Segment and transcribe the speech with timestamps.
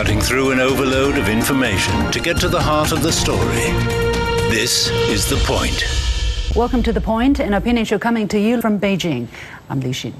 [0.00, 3.66] cutting through an overload of information to get to the heart of the story.
[4.48, 5.84] This is The Point.
[6.56, 9.28] Welcome to The Point, an opinion show coming to you from Beijing.
[9.68, 10.14] I'm Liu Xin.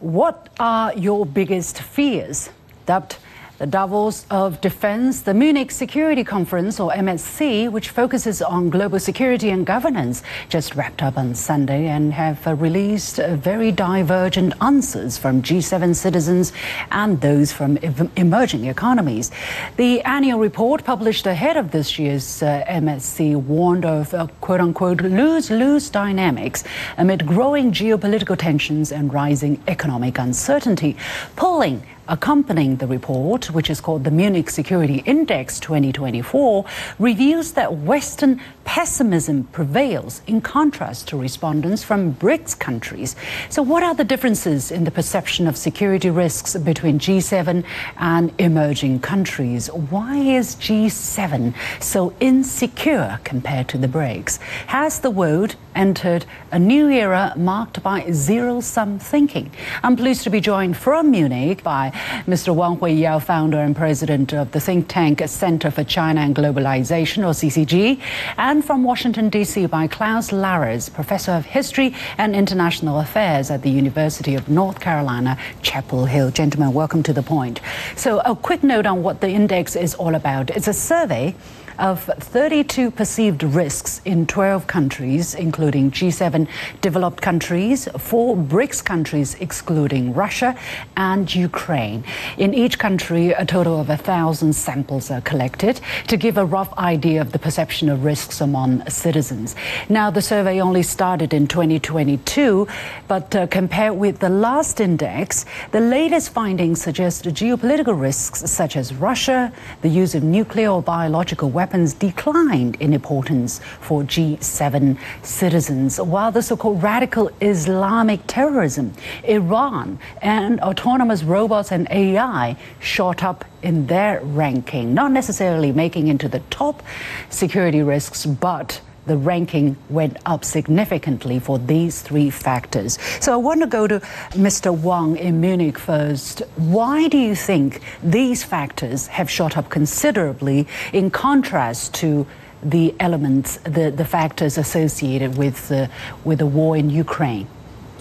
[0.00, 2.50] What are your biggest fears?
[2.86, 3.18] Dubbed
[3.64, 9.48] the Davos of Defense, the Munich Security Conference, or MSC, which focuses on global security
[9.48, 15.16] and governance, just wrapped up on Sunday and have uh, released uh, very divergent answers
[15.16, 16.52] from G7 citizens
[16.90, 17.78] and those from
[18.16, 19.30] emerging economies.
[19.78, 25.00] The annual report published ahead of this year's uh, MSC warned of uh, quote unquote
[25.00, 26.64] lose lose dynamics
[26.98, 30.98] amid growing geopolitical tensions and rising economic uncertainty.
[31.34, 36.64] Polling accompanying the report, which is called the Munich Security Index 2024,
[36.98, 43.16] reveals that Western pessimism prevails in contrast to respondents from BRICS countries.
[43.48, 47.64] So, what are the differences in the perception of security risks between G7
[47.98, 49.68] and emerging countries?
[49.68, 54.38] Why is G7 so insecure compared to the BRICS?
[54.66, 59.50] Has the world entered a new era marked by zero sum thinking?
[59.82, 61.92] I'm pleased to be joined from Munich by
[62.26, 62.54] Mr.
[62.54, 67.32] Wang Huiyao, founder and president of the think tank Center for China and Globalization, or
[67.32, 68.00] CCG,
[68.36, 73.70] and from Washington, D.C., by Klaus Larres, professor of history and international affairs at the
[73.70, 76.30] University of North Carolina, Chapel Hill.
[76.30, 77.60] Gentlemen, welcome to the point.
[77.96, 80.50] So, a quick note on what the index is all about.
[80.50, 81.34] It's a survey
[81.78, 86.46] of 32 perceived risks in 12 countries, including G7
[86.80, 90.56] developed countries, four BRICS countries, excluding Russia,
[90.96, 92.04] and Ukraine.
[92.38, 97.20] In each country, a total of 1,000 samples are collected to give a rough idea
[97.20, 99.56] of the perception of risks among citizens.
[99.88, 102.68] Now, the survey only started in 2022,
[103.08, 108.94] but uh, compared with the last index, the latest findings suggest geopolitical risks such as
[108.94, 109.52] Russia,
[109.82, 116.30] the use of nuclear or biological weapons weapons declined in importance for G7 citizens, while
[116.30, 123.86] the so called radical Islamic terrorism, Iran, and autonomous robots and AI shot up in
[123.86, 126.82] their ranking, not necessarily making into the top
[127.30, 132.98] security risks, but the ranking went up significantly for these three factors.
[133.20, 134.00] So I want to go to
[134.30, 134.76] Mr.
[134.76, 136.42] Wang in Munich first.
[136.56, 142.26] Why do you think these factors have shot up considerably in contrast to
[142.62, 145.86] the elements, the, the factors associated with, uh,
[146.24, 147.46] with the war in Ukraine?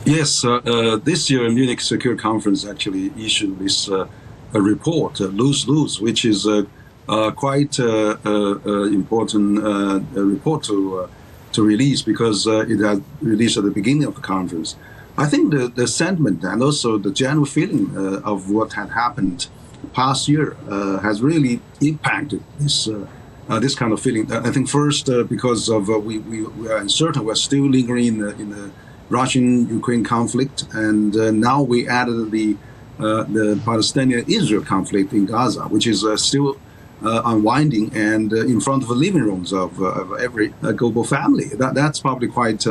[0.05, 4.07] Yes, uh, uh, this year Munich Security Conference actually issued this uh,
[4.53, 6.63] a report, Lose Lose, which is uh,
[7.35, 9.63] quite uh, uh, important
[10.13, 11.09] report to
[11.51, 14.75] to release because it has released at the beginning of the conference.
[15.15, 19.47] I think the, the sentiment and also the general feeling of what had happened
[19.93, 20.55] past year
[21.03, 22.89] has really impacted this.
[23.49, 24.31] Uh, this kind of feeling.
[24.31, 28.05] I think first uh, because of uh, we, we, we are uncertain, we're still lingering
[28.05, 28.71] in the, in the
[29.09, 32.55] Russian-Ukraine conflict, and now we added the
[32.97, 36.53] the Palestinian-Israel conflict in Gaza, which is still uh,
[37.03, 41.45] unwinding and uh, in front of the living rooms of, uh, of every global family.
[41.45, 42.63] That that's probably quite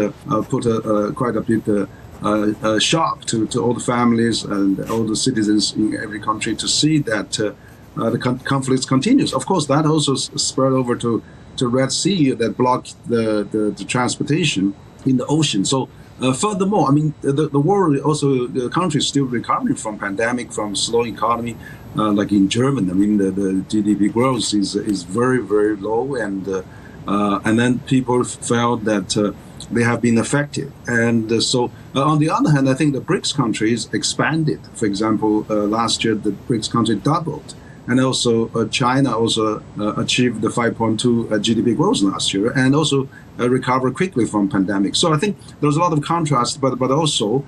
[0.48, 1.88] put a, quite a bit.
[2.22, 6.68] Uh, shock to, to all the families and all the citizens in every country to
[6.68, 7.52] see that uh,
[8.00, 9.34] uh, the con- conflict continues.
[9.34, 11.20] Of course, that also s- spread over to,
[11.56, 14.72] to Red Sea that blocked the, the, the transportation
[15.04, 15.64] in the ocean.
[15.64, 15.88] So,
[16.20, 20.76] furthermore, I mean, the, the world also, the country is still recovering from pandemic, from
[20.76, 21.56] slow economy,
[21.96, 26.14] uh, like in Germany, I mean, the, the GDP growth is is very very low,
[26.14, 26.62] and uh,
[27.06, 29.32] uh, and then people felt that uh,
[29.70, 33.00] they have been affected, and uh, so uh, on the other hand, I think the
[33.00, 34.60] BRICS countries expanded.
[34.74, 37.54] For example, last year the BRICS country doubled,
[37.86, 39.62] and also China also
[39.98, 44.94] achieved the 5.2 GDP growth last year, and also recovered quickly from pandemic.
[44.94, 47.44] So I think there's a lot of contrast, but but also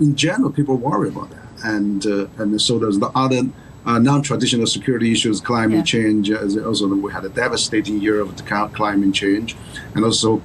[0.00, 2.06] in general, people worry about that, and
[2.38, 3.42] and so there's the other
[3.84, 5.82] uh, non-traditional security issues, climate yeah.
[5.82, 6.30] change.
[6.30, 8.42] As also, we had a devastating year of the
[8.72, 9.56] climate change,
[9.94, 10.42] and also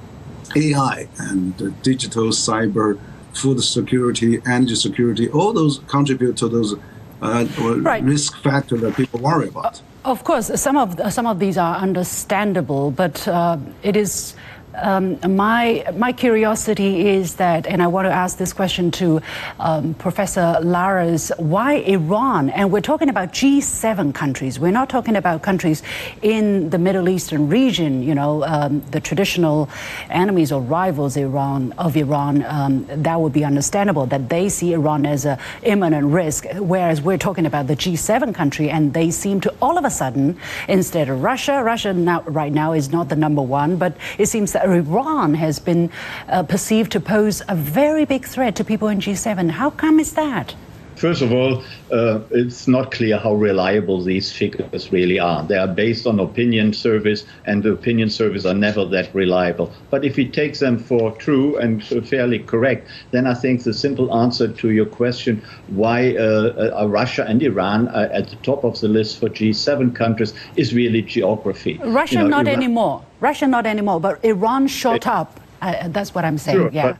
[0.56, 2.98] AI and uh, digital, cyber,
[3.32, 5.28] food security, energy security.
[5.28, 6.74] All those contribute to those
[7.22, 8.02] uh, right.
[8.02, 9.82] risk factors that people worry about.
[10.04, 14.34] Of course, some of some of these are understandable, but uh, it is
[14.74, 19.20] um, my my curiosity is that, and I want to ask this question to
[19.58, 22.50] um, Professor Larres: Why Iran?
[22.50, 24.58] And we're talking about G7 countries.
[24.60, 25.82] We're not talking about countries
[26.22, 28.02] in the Middle Eastern region.
[28.02, 29.68] You know, um, the traditional
[30.10, 32.44] enemies or rivals Iran of Iran.
[32.44, 37.18] Um, that would be understandable that they see Iran as an imminent risk, whereas we're
[37.18, 40.38] talking about the G7 country, and they seem to all of a sudden,
[40.68, 44.54] instead of Russia, Russia now, right now is not the number one, but it seems
[44.64, 45.90] Iran has been
[46.28, 49.50] uh, perceived to pose a very big threat to people in G7.
[49.50, 50.54] How come is that?
[50.98, 51.62] First of all,
[51.92, 55.44] uh, it's not clear how reliable these figures really are.
[55.44, 59.72] They are based on opinion surveys, and the opinion surveys are never that reliable.
[59.90, 64.12] But if we take them for true and fairly correct, then I think the simple
[64.12, 68.80] answer to your question, why uh, uh, Russia and Iran are at the top of
[68.80, 71.78] the list for G7 countries, is really geography.
[71.84, 73.04] Russia you know, not Iran anymore.
[73.20, 75.38] Russia not anymore, but Iran shot it, up.
[75.62, 76.58] Uh, that's what I'm saying.
[76.58, 76.96] Sure, yeah.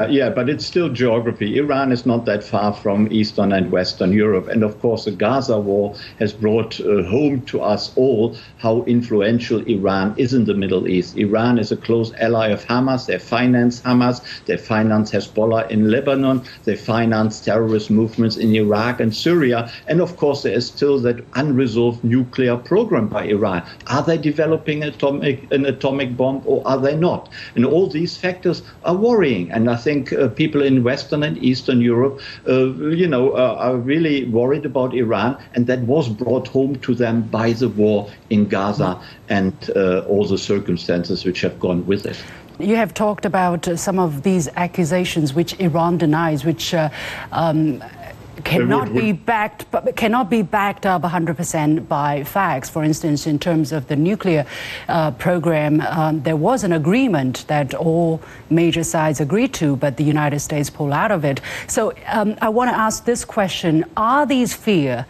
[0.00, 1.58] Uh, yeah, but it's still geography.
[1.58, 4.48] Iran is not that far from Eastern and Western Europe.
[4.48, 9.60] And of course, the Gaza war has brought uh, home to us all how influential
[9.66, 11.18] Iran is in the Middle East.
[11.18, 13.04] Iran is a close ally of Hamas.
[13.04, 14.22] They finance Hamas.
[14.46, 16.44] They finance Hezbollah in Lebanon.
[16.64, 19.70] They finance terrorist movements in Iraq and Syria.
[19.86, 23.64] And of course, there is still that unresolved nuclear program by Iran.
[23.88, 27.28] Are they developing atomic, an atomic bomb or are they not?
[27.54, 29.50] And all these factors are worrying.
[29.50, 32.66] And I think uh, people in Western and Eastern Europe, uh,
[33.02, 37.22] you know, uh, are really worried about Iran, and that was brought home to them
[37.22, 42.22] by the war in Gaza and uh, all the circumstances which have gone with it.
[42.58, 46.74] You have talked about some of these accusations which Iran denies, which
[47.32, 47.82] um,
[48.44, 49.66] cannot be backed
[49.96, 52.68] cannot be backed up 100% by facts.
[52.68, 54.46] For instance, in terms of the nuclear
[54.88, 60.04] uh, program, um, there was an agreement that all major sides agreed to, but the
[60.04, 61.40] United States pulled out of it.
[61.66, 65.06] So um, I want to ask this question: Are these fear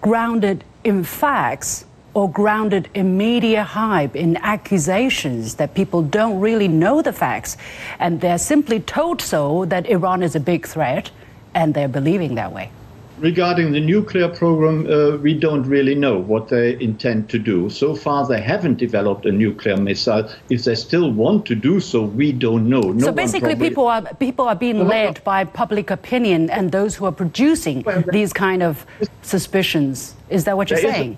[0.00, 1.84] grounded in facts?
[2.14, 7.58] Or grounded in media hype, in accusations that people don't really know the facts,
[7.98, 11.10] and they're simply told so that Iran is a big threat,
[11.56, 12.70] and they're believing that way.
[13.18, 17.70] Regarding the nuclear program, uh, we don't really know what they intend to do.
[17.70, 20.28] So far, they haven't developed a nuclear missile.
[20.50, 22.82] If they still want to do so, we don't know.
[22.82, 23.68] No so basically, probably...
[23.70, 28.04] people are people are being led by public opinion and those who are producing well,
[28.12, 28.84] these kind of
[29.22, 30.14] suspicions.
[30.28, 31.16] Is that what you're saying?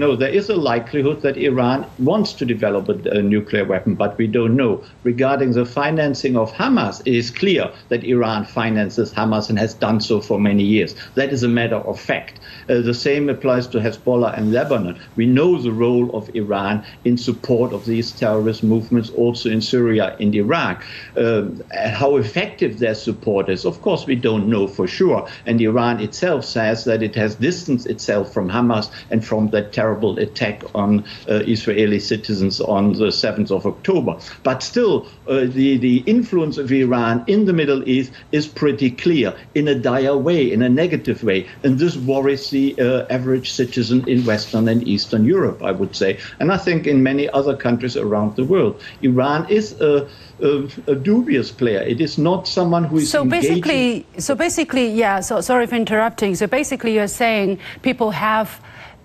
[0.00, 4.16] No, there is a likelihood that Iran wants to develop a, a, nuclear weapon, but
[4.16, 4.82] we don't know.
[5.02, 10.00] Regarding the financing of Hamas, it is clear that Iran finances Hamas and has done
[10.00, 10.94] so for many years.
[11.16, 12.40] That is a matter of fact.
[12.70, 14.96] Uh, the same applies to Hezbollah and Lebanon.
[15.16, 20.16] We know the role of Iran in support of these terrorist movements, also in Syria
[20.20, 20.84] and Iraq.
[21.16, 25.28] Uh, how effective their support is, of course, we don't know for sure.
[25.46, 30.16] And Iran itself says that it has distanced itself from Hamas and from that terrible
[30.20, 34.16] attack on uh, Israeli citizens on the 7th of October.
[34.44, 39.34] But still, uh, the, the influence of Iran in the Middle East is pretty clear
[39.56, 41.48] in a dire way, in a negative way.
[41.64, 46.18] And this worries the uh, average citizen in Western and Eastern Europe, I would say.
[46.40, 48.74] And I think in many other countries around the world.
[49.02, 50.08] Iran is a
[50.42, 51.82] a, a, dubious player.
[51.94, 54.06] It is not someone who is so basically.
[54.18, 55.20] So basically, yeah.
[55.20, 56.34] So sorry for interrupting.
[56.34, 58.48] So basically, you're saying people have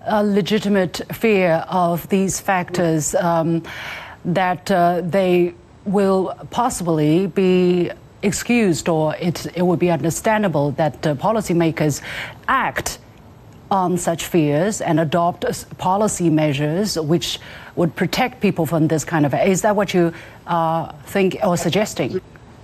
[0.06, 3.62] a legitimate fear of these factors um,
[4.24, 5.54] that uh, they
[5.84, 7.90] will possibly be
[8.22, 12.00] excused or it, it would be understandable that uh, policymakers
[12.48, 12.98] act
[13.70, 15.44] on such fears and adopt
[15.78, 17.38] policy measures which
[17.74, 19.34] would protect people from this kind of.
[19.34, 20.12] Is that what you
[20.46, 22.20] uh, think or suggesting,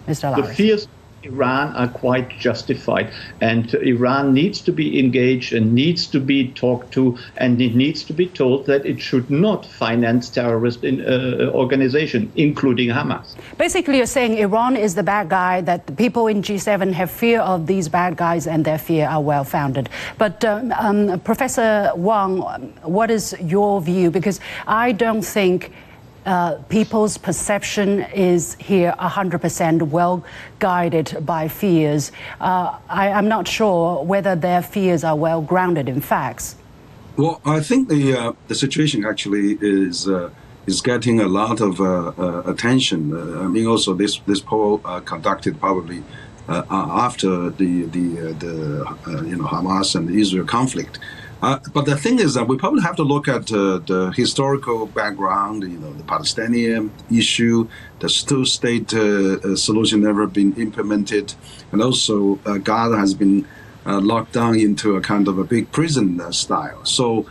[0.06, 0.34] Mr.
[0.34, 0.88] Larres?
[1.24, 3.12] Iran are quite justified.
[3.40, 8.04] And Iran needs to be engaged and needs to be talked to, and it needs
[8.04, 13.34] to be told that it should not finance terrorist in, uh, organizations, including Hamas.
[13.58, 17.40] Basically, you're saying Iran is the bad guy, that the people in G7 have fear
[17.40, 19.88] of these bad guys, and their fear are well founded.
[20.18, 22.40] But, um, um, Professor Wang,
[22.82, 24.10] what is your view?
[24.10, 25.72] Because I don't think
[26.24, 30.24] uh, people's perception is here 100% well
[30.58, 32.12] guided by fears.
[32.40, 36.56] Uh, I, am not sure whether their fears are well grounded in facts.
[37.16, 40.30] Well, I think the uh, the situation actually is uh,
[40.66, 43.12] is getting a lot of uh, attention.
[43.38, 46.02] I mean, also this this poll conducted probably
[46.48, 50.98] after the the the you know Hamas and Israel conflict.
[51.42, 54.86] Uh, but the thing is that we probably have to look at uh, the historical
[54.86, 57.68] background, you know, the Palestinian issue,
[57.98, 61.34] the two-state uh, uh solution never been implemented,
[61.72, 63.44] and also uh, Gaza has been
[63.86, 66.84] uh, locked down into a kind of a big prison style.
[66.84, 67.26] So,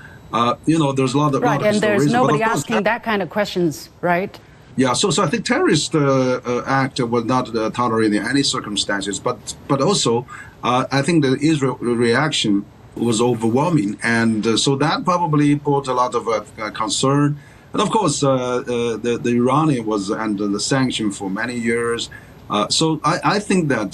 [0.65, 3.21] you know, there's a lot of right, lot of and there's nobody asking that kind
[3.21, 4.37] of questions, right?
[4.75, 5.95] Yeah, so so I think terrorist
[6.65, 10.25] act was not tolerated in any circumstances, but but also
[10.63, 12.65] I think the Israel reaction
[12.95, 17.37] was overwhelming, and uh, so that probably brought a lot of uh, uh concern.
[17.73, 18.61] And of course, uh, uh,
[18.97, 22.09] the, the Iranian was under the sanction for many years.
[22.69, 23.93] so I, I, think that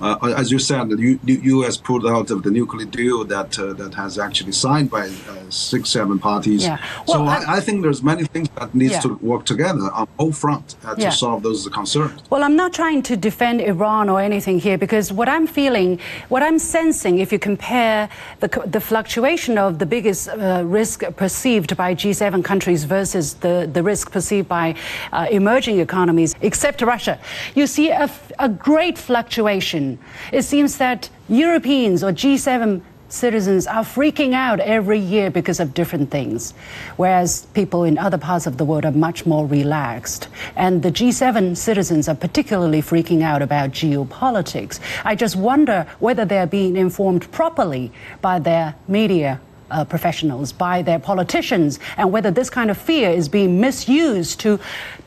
[0.00, 1.76] uh, as you said, the U.S.
[1.76, 5.90] pulled out of the nuclear deal that uh, that has actually signed by uh, six,
[5.90, 6.62] seven parties.
[6.62, 6.78] Yeah.
[7.06, 9.00] Well, so I, I, think there's many things that needs yeah.
[9.00, 11.10] to work together on all front uh, to yeah.
[11.10, 12.22] solve those concerns.
[12.30, 16.42] Well, I'm not trying to defend Iran or anything here because what I'm feeling, what
[16.42, 18.08] I'm sensing, if you compare
[18.40, 23.82] the the fluctuation of the biggest uh, risk perceived by G7 countries versus the the
[23.82, 24.74] risk perceived by
[25.12, 27.18] uh, emerging economies, except Russia,
[27.54, 29.87] you see a, a great fluctuation
[30.32, 36.10] it seems that Europeans or G7 citizens are freaking out every year because of different
[36.10, 36.52] things,
[36.96, 40.28] whereas people in other parts of the world are much more relaxed.
[40.56, 44.80] And the G7 citizens are particularly freaking out about geopolitics.
[45.04, 50.98] I just wonder whether they're being informed properly by their media uh, professionals, by their
[50.98, 54.58] politicians, and whether this kind of fear is being misused to,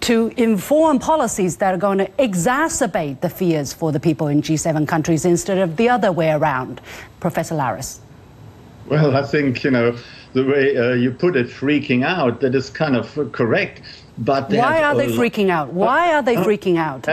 [0.02, 4.88] to inform policies that are going to exacerbate the fears for the people in G7
[4.88, 6.82] countries instead of the other way around.
[7.20, 8.00] Professor Larres.
[8.88, 9.96] Well, I think, you know,
[10.34, 13.82] the way uh, you put it, freaking out, that is kind of correct.
[14.18, 15.74] But why are they freaking out?
[15.74, 17.08] Why are they freaking out?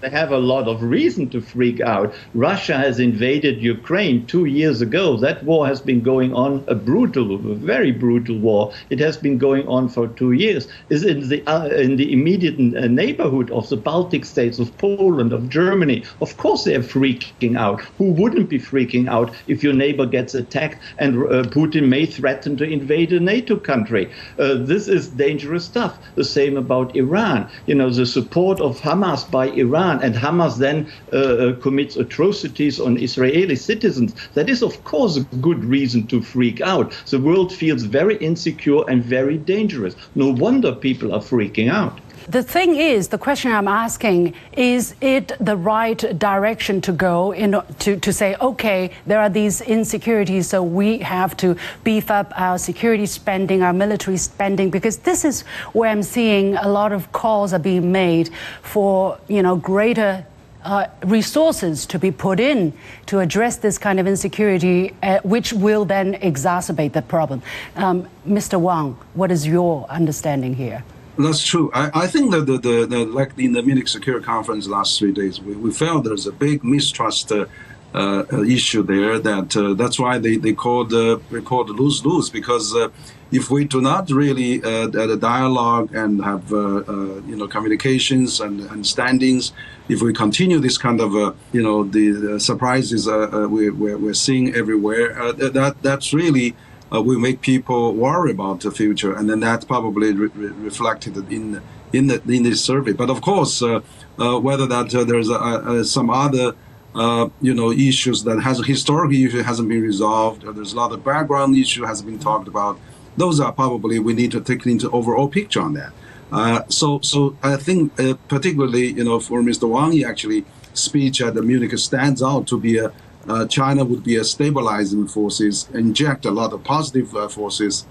[0.00, 2.14] They have a lot of reason to freak out.
[2.34, 5.16] Russia has invaded Ukraine two years ago.
[5.16, 8.72] That war has been going on, a brutal, a very brutal war.
[8.90, 10.68] It has been going on for two years.
[10.88, 15.32] Is in the uh, in the immediate uh, neighborhood of the Baltic states, of Poland,
[15.32, 16.04] of Germany.
[16.20, 17.80] Of course, they are freaking out.
[17.98, 22.56] Who wouldn't be freaking out if your neighbor gets attacked and uh, Putin may threaten
[22.58, 24.10] to invade a NATO country?
[24.38, 25.98] Uh, this is dangerous stuff.
[26.14, 27.50] The same about Iran.
[27.66, 31.96] You know, the support of Hamas by Iran Iran and Hamas then uh, uh, commits
[31.96, 36.92] atrocities on Israeli citizens, that is, of course, a good reason to freak out.
[37.10, 39.96] The world feels very insecure and very dangerous.
[40.14, 42.02] No wonder people are freaking out.
[42.28, 47.58] The thing is, the question I'm asking is it the right direction to go in
[47.78, 52.58] to, to say, okay, there are these insecurities, so we have to beef up our
[52.58, 55.40] security spending, our military spending, because this is
[55.72, 58.28] where I'm seeing a lot of calls are being made
[58.60, 60.26] for, you know, greater
[60.64, 62.74] uh, resources to be put in
[63.06, 67.40] to address this kind of insecurity, uh, which will then exacerbate the problem.
[67.74, 68.60] Um, Mr.
[68.60, 70.84] Wang, what is your understanding here?
[71.18, 71.70] That's true.
[71.74, 75.12] I, I think that the, the, the, like in the Munich Security Conference last three
[75.12, 77.46] days, we, we felt there's a big mistrust uh,
[77.94, 79.18] uh, issue there.
[79.18, 82.88] That uh, that's why they they called uh, they called lose lose because uh,
[83.32, 86.84] if we do not really uh, dialogue and have uh,
[87.26, 89.52] you know communications and understandings,
[89.88, 91.12] if we continue this kind of
[91.52, 96.54] you know the, surprises we, we're, we're seeing everywhere, that that's really
[96.92, 101.16] uh, will make people worry about the future, and then that's probably re- re- reflected
[101.30, 101.60] in
[101.92, 102.92] in the in this survey.
[102.92, 103.80] But of course, uh,
[104.18, 106.54] uh, whether that uh, there's some other
[106.94, 110.76] uh, you know issues that has a historical issue hasn't been resolved, or there's a
[110.76, 112.78] lot of background issue has been talked about.
[113.16, 115.92] Those are probably we need to take into overall picture on that.
[116.30, 117.94] Uh, so so I think
[118.28, 119.68] particularly you know for Mr.
[119.68, 122.92] Wang, he actually speech at the Munich stands out to be a
[123.28, 127.86] uh, China would be a stabilizing forces, inject a lot of positive uh, forces,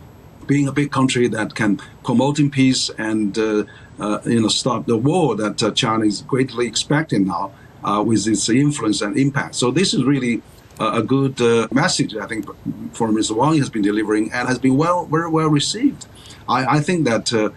[0.48, 3.63] being a big country that can promoting peace and uh,
[4.00, 7.51] uh you know stop the war that uh, China is greatly expecting now
[7.84, 9.56] uh, with its influence and impact.
[9.56, 10.41] So this is really
[10.79, 11.39] a good
[11.72, 12.46] message I think
[12.94, 13.36] for Mr.
[13.36, 16.06] Wang has been delivering and has been well very well received.
[16.48, 17.53] I, I think that.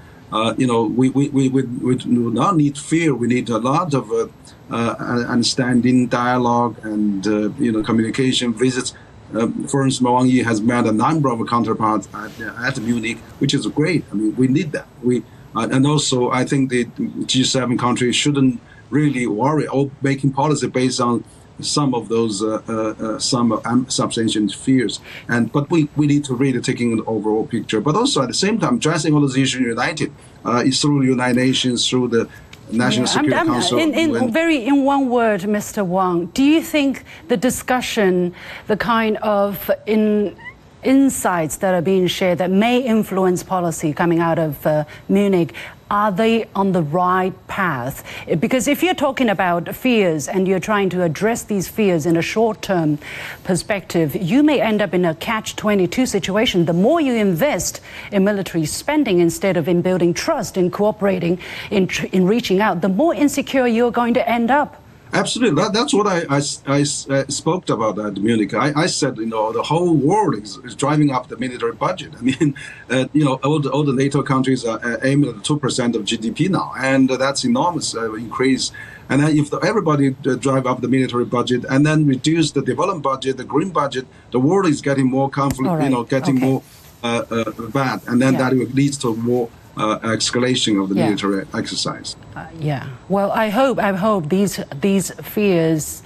[0.56, 3.14] You know, we, we, we, we do not need fear.
[3.14, 4.30] We need a lot of
[4.70, 4.94] uh,
[5.28, 8.94] understanding, dialogue, and uh, you know communication visits.
[9.34, 13.54] Uh, for instance, Wang Yi has met a number of counterparts at, at Munich, which
[13.54, 14.04] is great.
[14.10, 14.86] I mean, we need that.
[15.02, 18.60] We and also I think the G7 countries shouldn't
[18.90, 21.24] really worry or making policy based on
[21.62, 25.00] some of those uh, uh, uh, some um, substantial fears.
[25.28, 27.80] And but we, we need to really taking an overall picture.
[27.80, 30.12] But also at the same time, addressing all those issues united
[30.44, 32.28] uh, through the United Nations, through the
[32.72, 33.78] National yeah, Security I'm, I'm, Council.
[33.78, 35.84] In, in very in one word, Mr.
[35.84, 38.34] Wang, do you think the discussion,
[38.66, 40.36] the kind of in
[40.82, 45.52] insights that are being shared that may influence policy coming out of uh, Munich,
[45.90, 48.04] are they on the right path?
[48.38, 52.22] Because if you're talking about fears and you're trying to address these fears in a
[52.22, 52.98] short term
[53.42, 56.64] perspective, you may end up in a catch 22 situation.
[56.64, 57.80] The more you invest
[58.12, 61.38] in military spending instead of in building trust, in cooperating,
[61.70, 64.80] in, in reaching out, the more insecure you're going to end up.
[65.12, 68.54] Absolutely, that, that's what I, I, I uh, spoke about at Munich.
[68.54, 72.12] I, I, said, you know, the whole world is, is driving up the military budget.
[72.18, 72.54] I mean,
[72.88, 75.96] uh, you know, all the, all the NATO countries are uh, aiming at two percent
[75.96, 78.70] of GDP now, and that's enormous uh, increase.
[79.08, 82.62] And then if the, everybody uh, drive up the military budget and then reduce the
[82.62, 85.84] development budget, the green budget, the world is getting more conflict, right.
[85.84, 86.46] you know, getting okay.
[86.46, 86.62] more
[87.02, 88.50] uh, bad, and then yeah.
[88.50, 91.06] that leads to more uh, escalation of the yeah.
[91.06, 92.16] military exercise.
[92.36, 92.88] Uh, yeah.
[93.08, 96.02] Well, I hope I hope these these fears,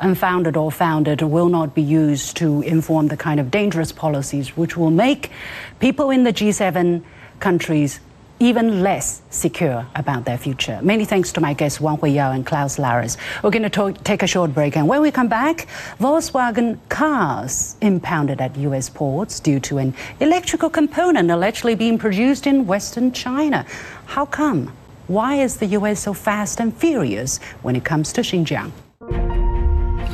[0.00, 4.76] unfounded or founded, will not be used to inform the kind of dangerous policies which
[4.76, 5.30] will make
[5.78, 7.02] people in the G7
[7.40, 8.00] countries
[8.40, 10.78] even less secure about their future.
[10.82, 13.16] Many thanks to my guests Wang Huiyao and Klaus Larres.
[13.42, 15.66] We're going to take a short break, and when we come back,
[15.98, 18.88] Volkswagen cars impounded at U.S.
[18.88, 23.66] ports due to an electrical component allegedly being produced in Western China.
[24.06, 24.72] How come?
[25.08, 26.00] Why is the U.S.
[26.00, 28.72] so fast and furious when it comes to Xinjiang?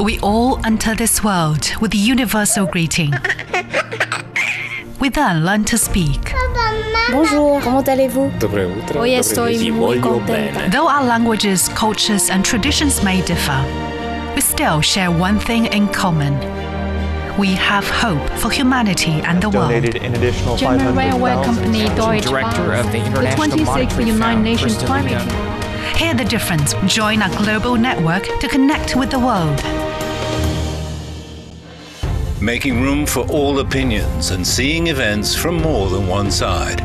[0.01, 3.13] We all enter this world with the universal greeting.
[5.01, 6.33] We then learn to speak.
[7.13, 8.31] Bonjour, comment allez-vous?
[8.95, 10.71] Hoy estoy muy contenta.
[10.71, 13.63] Though our languages, cultures, and traditions may differ,
[14.35, 16.35] we still share one thing in common.
[17.37, 19.71] We have hope for humanity and the world.
[19.71, 24.77] Donated an additional German railway company Deutsche Director of the International the 26th United Nations
[24.83, 25.21] Climate
[25.97, 26.75] Hear the difference.
[26.87, 29.61] Join our global network to connect with the world
[32.45, 36.81] making room for all opinions and seeing events from more than one side.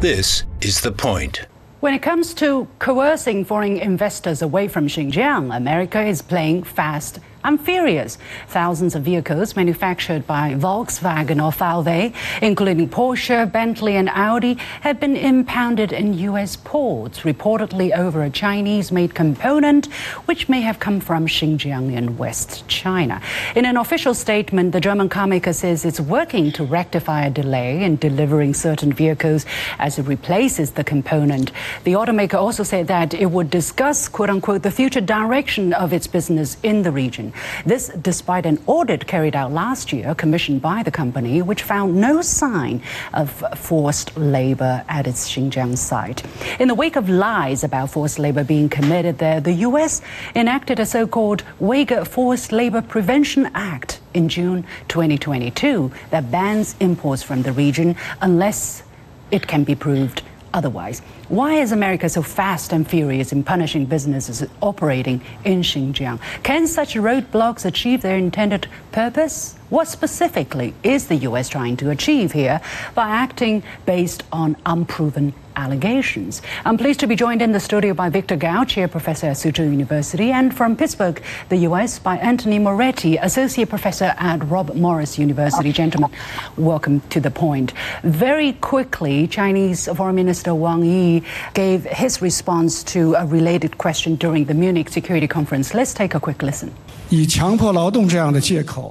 [0.00, 1.46] This is The Point.
[1.80, 7.60] When it comes to coercing foreign investors away from Xinjiang, America is playing fast and
[7.60, 8.18] furious.
[8.48, 15.16] Thousands of vehicles manufactured by Volkswagen or VW, including Porsche, Bentley, and Audi, have been
[15.16, 16.56] impounded in U.S.
[16.56, 19.86] ports, reportedly over a Chinese made component
[20.26, 23.20] which may have come from Xinjiang in West China.
[23.54, 27.96] In an official statement, the German carmaker says it's working to rectify a delay in
[27.96, 29.46] delivering certain vehicles
[29.78, 31.52] as it replaces the component.
[31.84, 36.06] The automaker also said that it would discuss, quote unquote, the future direction of its
[36.06, 37.31] business in the region.
[37.64, 42.22] This despite an audit carried out last year, commissioned by the company, which found no
[42.22, 46.22] sign of forced labor at its Xinjiang site.
[46.60, 50.02] In the wake of lies about forced labor being committed there, the U.S.
[50.34, 57.22] enacted a so called Uyghur Forced Labor Prevention Act in June 2022 that bans imports
[57.22, 58.82] from the region unless
[59.30, 61.02] it can be proved otherwise.
[61.32, 66.20] Why is America so fast and furious in punishing businesses operating in Xinjiang?
[66.42, 69.56] Can such roadblocks achieve their intended purpose?
[69.70, 71.48] What specifically is the U.S.
[71.48, 72.60] trying to achieve here
[72.94, 76.42] by acting based on unproven allegations?
[76.66, 79.70] I'm pleased to be joined in the studio by Victor Gao, Chair Professor at Suzhou
[79.70, 85.72] University, and from Pittsburgh, the U.S., by Anthony Moretti, Associate Professor at Robert Morris University.
[85.72, 86.10] Gentlemen,
[86.58, 87.72] welcome to the point.
[88.02, 91.21] Very quickly, Chinese Foreign Minister Wang Yi
[91.54, 95.74] gave his response to a related question during the Munich Security Conference.
[95.74, 96.74] Let's take a quick listen.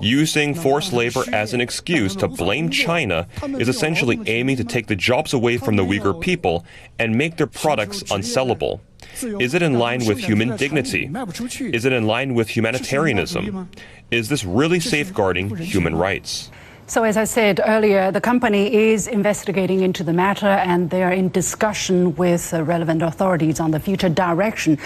[0.01, 4.95] Using forced labor as an excuse to blame China is essentially aiming to take the
[4.95, 6.63] jobs away from the Uyghur people
[6.99, 8.79] and make their products unsellable.
[9.21, 11.09] Is it in line with human dignity?
[11.59, 13.69] Is it in line with humanitarianism?
[14.11, 16.51] Is this really safeguarding human rights?
[16.87, 21.13] So, as I said earlier, the company is investigating into the matter and they are
[21.13, 24.77] in discussion with uh, relevant authorities on the future direction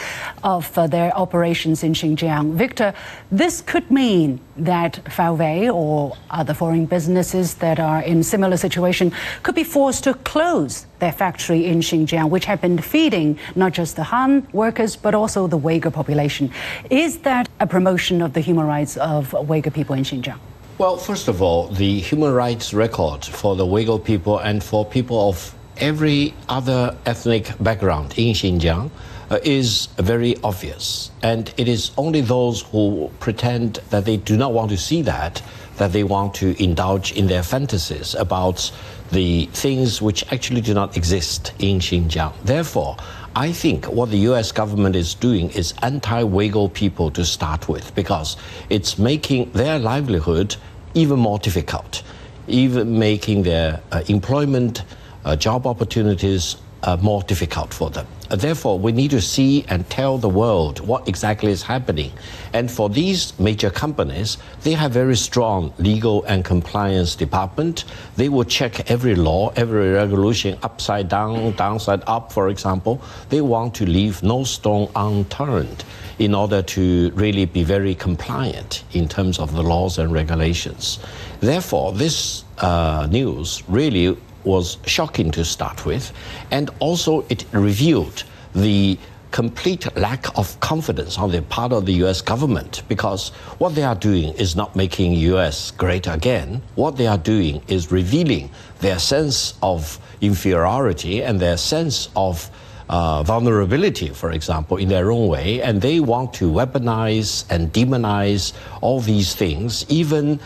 [0.44, 2.54] of uh, their operations in Xinjiang.
[2.54, 2.94] Victor,
[3.32, 9.56] this could mean that VW or other foreign businesses that are in similar situation could
[9.56, 14.04] be forced to close their factory in Xinjiang, which have been feeding not just the
[14.04, 16.52] Han workers but also the Uyghur population.
[16.92, 20.40] Is that a promotion of the human rights of Uyghur people in Xinjiang?
[20.78, 25.30] Well, first of all, the human rights record for the Uyghur people and for people
[25.30, 28.92] of every other ethnic background in Xinjiang
[29.32, 31.12] uh, is very obvious.
[31.24, 35.42] And it is only those who pretend that they do not want to see that
[35.78, 38.70] that they want to indulge in their fantasies about
[39.14, 42.34] the things which actually do not exist in Xinjiang.
[42.44, 42.98] Therefore,
[43.36, 47.94] I think what the US government is doing is anti Uyghur people to start with
[47.94, 48.38] because
[48.70, 50.56] it's making their livelihood
[50.94, 52.04] even more difficult.
[52.48, 54.84] even making their uh, employment,
[55.24, 58.08] uh, job opportunities uh, more difficult for them.
[58.30, 62.12] Uh, therefore, we need to see and tell the world what exactly is happening.
[62.54, 67.86] And for these major companies, they have very strong legal and compliance department.
[68.16, 73.02] They will check every law, every regulation upside down, downside up, for example.
[73.30, 75.84] They want to leave no stone unturned
[76.18, 81.00] in order to really be very compliant in terms of the laws and regulations.
[81.42, 86.12] Therefore, this uh, news really was shocking to start with,
[86.52, 88.98] and also it revealed the
[89.32, 93.96] complete lack of confidence on the part of the US government because what they are
[93.96, 96.62] doing is not making US great again.
[96.76, 102.50] What they are doing is revealing their sense of inferiority and their sense of
[102.88, 108.54] uh, vulnerability, for example, in their own way, and they want to weaponize and demonize
[108.80, 110.40] all these things, even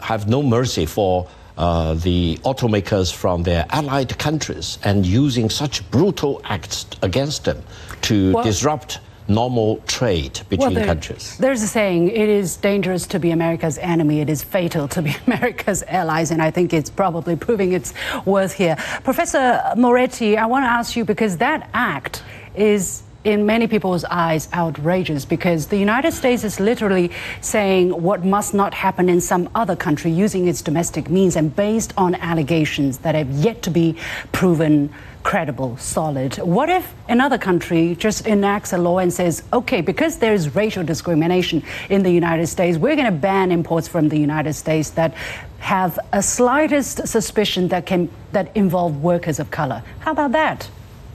[0.00, 1.26] have no mercy for
[1.58, 7.62] uh, the automakers from their allied countries and using such brutal acts against them
[8.02, 11.36] to well, disrupt normal trade between well, there, countries.
[11.38, 15.14] There's a saying, it is dangerous to be America's enemy, it is fatal to be
[15.26, 18.76] America's allies, and I think it's probably proving its worth here.
[19.04, 22.22] Professor Moretti, I want to ask you because that act
[22.54, 28.52] is in many people's eyes, outrageous because the United States is literally saying what must
[28.52, 33.14] not happen in some other country using its domestic means and based on allegations that
[33.14, 33.96] have yet to be
[34.32, 36.36] proven credible, solid.
[36.38, 41.62] What if another country just enacts a law and says, okay, because there's racial discrimination
[41.90, 45.14] in the United States, we're going to ban imports from the United States that
[45.58, 49.84] have a slightest suspicion that can that involve workers of color.
[50.00, 50.68] How about that?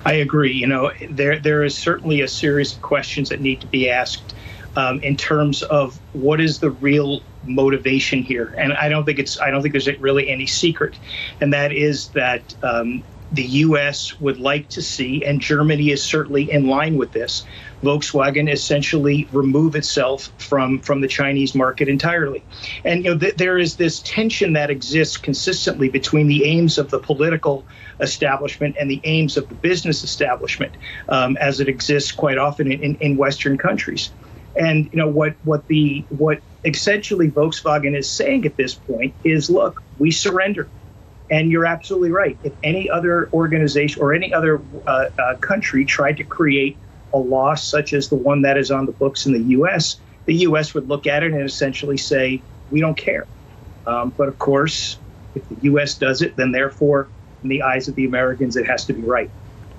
[0.07, 0.53] I agree.
[0.53, 4.33] You know, there there is certainly a series of questions that need to be asked
[4.77, 9.37] um, in terms of what is the real motivation here, and I don't think it's
[9.37, 10.97] I don't think there's really any secret,
[11.41, 12.55] and that is that.
[12.63, 14.17] Um, the U.S.
[14.19, 17.45] would like to see, and Germany is certainly in line with this,
[17.83, 22.45] Volkswagen essentially remove itself from from the Chinese market entirely.
[22.83, 26.89] And you know th- there is this tension that exists consistently between the aims of
[26.89, 27.67] the political
[27.99, 30.77] establishment and the aims of the business establishment,
[31.09, 34.11] um, as it exists quite often in, in, Western countries.
[34.55, 39.49] And you know what what the what essentially Volkswagen is saying at this point is,
[39.49, 40.69] look, we surrender.
[41.29, 42.37] And you're absolutely right.
[42.43, 46.77] If any other organization or any other uh, uh, country tried to create
[47.13, 50.35] a loss such as the one that is on the books in the U.S., the
[50.35, 50.73] U.S.
[50.73, 53.27] would look at it and essentially say, we don't care.
[53.85, 54.97] Um, but of course,
[55.35, 55.95] if the U.S.
[55.95, 57.09] does it, then therefore,
[57.43, 59.29] in the eyes of the Americans, it has to be right.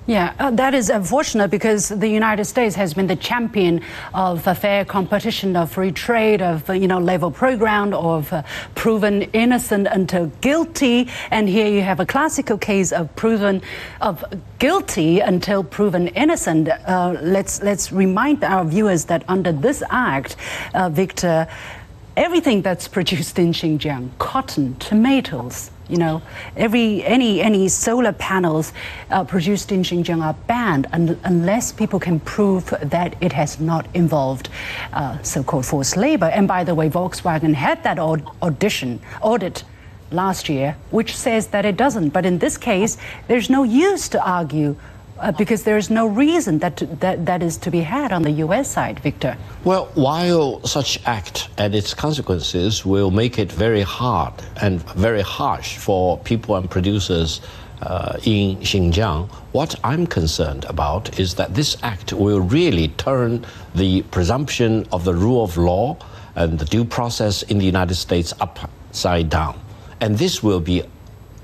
[0.09, 4.83] Yeah, uh, that is unfortunate because the United States has been the champion of fair
[4.83, 8.41] competition, of free trade, of you know level program, of uh,
[8.73, 11.09] proven innocent until guilty.
[11.29, 13.61] And here you have a classical case of proven
[14.01, 14.25] of
[14.57, 16.69] guilty until proven innocent.
[16.69, 20.37] Uh, let's let's remind our viewers that under this act,
[20.73, 21.47] uh, Victor,
[22.17, 26.21] everything that's produced in Xinjiang, cotton, tomatoes you know,
[26.55, 28.71] every any any solar panels
[29.09, 33.87] uh, produced in Xinjiang are banned un- unless people can prove that it has not
[33.93, 34.49] involved
[34.93, 36.27] uh, so-called forced labor.
[36.27, 39.63] And by the way, Volkswagen had that aud- audition audit
[40.11, 42.09] last year, which says that it doesn't.
[42.09, 42.97] But in this case,
[43.27, 44.75] there's no use to argue
[45.19, 48.71] uh, because there's no reason that, that that is to be had on the U.S.
[48.71, 49.37] side, Victor.
[49.63, 55.77] Well, while such act and its consequences will make it very hard and very harsh
[55.77, 57.41] for people and producers
[57.81, 64.01] uh, in Xinjiang, what I'm concerned about is that this act will really turn the
[64.03, 65.97] presumption of the rule of law
[66.35, 69.59] and the due process in the United States upside down.
[70.01, 70.83] And this will be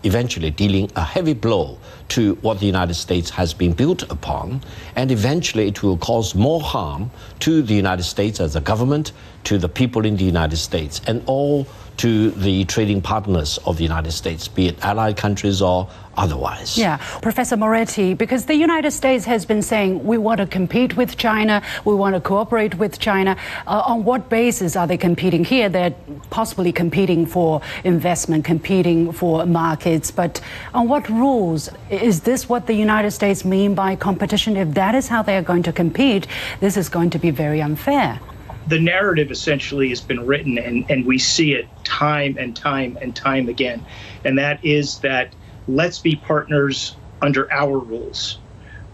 [0.04, 1.78] eventually dealing a heavy blow
[2.10, 4.62] to what the United States has been built upon,
[4.96, 9.12] and eventually it will cause more harm to the United States as a government,
[9.44, 13.84] to the people in the United States, and all to the trading partners of the
[13.84, 16.78] United States, be it allied countries or otherwise.
[16.78, 21.18] Yeah, Professor Moretti, because the United States has been saying we want to compete with
[21.18, 23.38] China, we want to cooperate with China.
[23.68, 25.70] Uh, on what basis are they competing here?
[25.70, 25.96] They're
[26.30, 30.42] possibly competing for investment, competing for markets, but
[30.74, 31.70] on what rules?
[31.90, 34.58] Is this what the United States mean by competition?
[34.58, 36.28] If that is how they are going to compete,
[36.60, 38.20] this is going to be very unfair
[38.68, 43.16] the narrative essentially has been written and, and we see it time and time and
[43.16, 43.86] time again.
[44.24, 45.36] And that is that
[45.68, 48.40] let's be partners under our rules.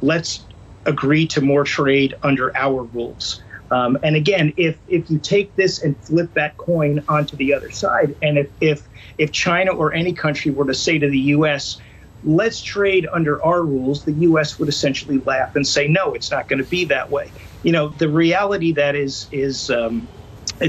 [0.01, 0.45] Let's
[0.85, 3.41] agree to more trade under our rules.
[3.69, 7.71] Um, and again, if if you take this and flip that coin onto the other
[7.71, 11.79] side, and if if if China or any country were to say to the U.S.,
[12.23, 14.59] let's trade under our rules, the U.S.
[14.59, 17.31] would essentially laugh and say, no, it's not going to be that way.
[17.63, 20.07] You know, the reality that is is um,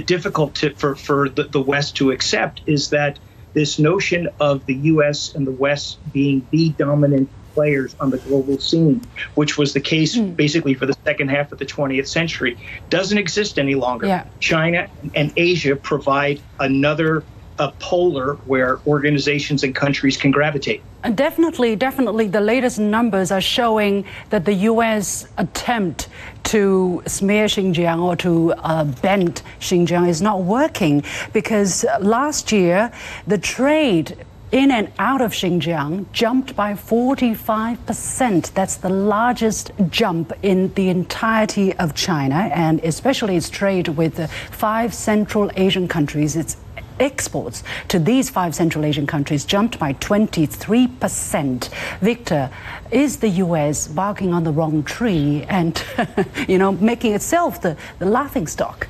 [0.06, 3.18] difficult to, for for the, the West to accept is that
[3.54, 5.34] this notion of the U.S.
[5.34, 9.02] and the West being the dominant players on the global scene,
[9.34, 10.34] which was the case mm.
[10.34, 14.06] basically for the second half of the 20th century, doesn't exist any longer.
[14.06, 14.24] Yeah.
[14.40, 17.24] China and Asia provide another
[17.62, 20.82] a polar where organizations and countries can gravitate.
[21.04, 25.28] And definitely, definitely, the latest numbers are showing that the U.S.
[25.38, 26.08] attempt
[26.44, 32.90] to smear Xinjiang or to uh, bend Xinjiang is not working because last year
[33.28, 34.16] the trade
[34.52, 38.52] in and out of Xinjiang jumped by 45%.
[38.52, 44.28] That's the largest jump in the entirety of China, and especially its trade with the
[44.28, 46.36] five Central Asian countries.
[46.36, 46.58] It's
[47.02, 51.68] exports to these five Central Asian countries jumped by 23%.
[52.00, 52.50] Victor,
[52.90, 53.88] is the U.S.
[53.88, 55.82] barking on the wrong tree and,
[56.48, 58.86] you know, making itself the, the laughing stock?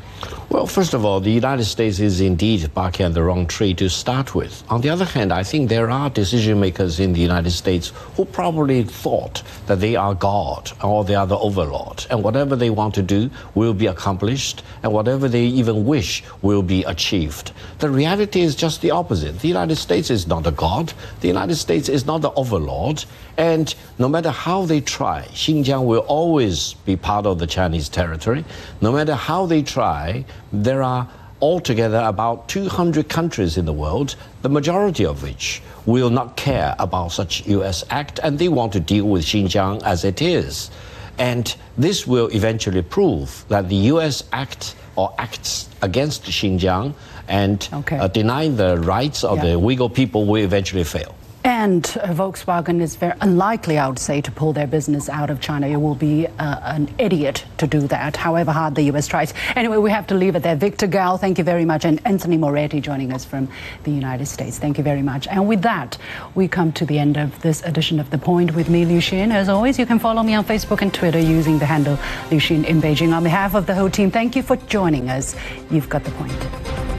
[0.53, 3.89] Well, first of all, the United States is indeed barking on the wrong tree to
[3.89, 4.63] start with.
[4.69, 8.27] On the other hand, I think there are decision makers in the United States who
[8.27, 12.95] probably thought that they are God or they are the overlord, and whatever they want
[12.97, 17.53] to do will be accomplished, and whatever they even wish will be achieved.
[17.79, 19.41] The reality is just the opposite.
[19.41, 23.07] The United States is not a God, the United States is not the overlord,
[23.39, 28.45] and no matter how they try, Xinjiang will always be part of the Chinese territory.
[28.83, 30.12] No matter how they try,
[30.53, 31.09] there are
[31.41, 37.09] altogether about 200 countries in the world, the majority of which will not care about
[37.09, 37.85] such U.S.
[37.91, 40.71] act, and they want to deal with Xinjiang as it is.
[41.19, 44.25] And this will eventually prove that the U.S.
[44.33, 46.95] act or acts against Xinjiang
[47.29, 47.99] and okay.
[47.99, 49.45] uh, denying the rights of yeah.
[49.45, 51.15] the Uyghur people will eventually fail.
[51.45, 55.67] And Volkswagen is very unlikely, I would say, to pull their business out of China.
[55.67, 59.09] It will be uh, an idiot to do that, however hard the U.S.
[59.09, 59.35] tries.
[59.57, 60.55] Anyway, we have to leave it there.
[60.55, 61.85] Victor Gao, thank you very much.
[61.85, 63.49] And Anthony Moretti joining us from
[63.83, 64.59] the United States.
[64.59, 65.27] Thank you very much.
[65.27, 65.99] And with that,
[66.37, 69.33] we come to the end of this edition of The Point with me, Liu Xin.
[69.33, 71.99] As always, you can follow me on Facebook and Twitter using the handle
[72.31, 73.13] Liu Xin in Beijing.
[73.13, 75.35] On behalf of the whole team, thank you for joining us.
[75.73, 76.92] You've got the point.